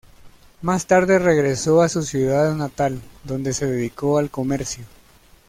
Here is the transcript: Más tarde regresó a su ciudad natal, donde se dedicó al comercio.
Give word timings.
Más 0.63 0.87
tarde 0.87 1.19
regresó 1.19 1.83
a 1.83 1.87
su 1.87 2.01
ciudad 2.01 2.55
natal, 2.55 2.99
donde 3.23 3.53
se 3.53 3.67
dedicó 3.67 4.17
al 4.17 4.31
comercio. 4.31 4.83